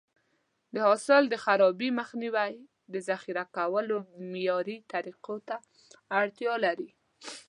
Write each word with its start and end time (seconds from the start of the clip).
د 0.73 0.75
حاصل 0.87 1.23
د 1.29 1.35
خرابي 1.43 1.89
مخنیوی 1.99 2.53
د 2.93 2.95
ذخیره 3.09 3.43
کولو 3.57 3.97
معیاري 4.31 4.77
طریقو 4.91 5.35
ته 5.47 5.55
اړتیا 6.19 6.53
لري. 6.65 6.89